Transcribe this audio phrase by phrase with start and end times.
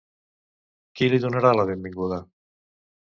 [1.01, 2.21] Qui li donarà la benvinguda?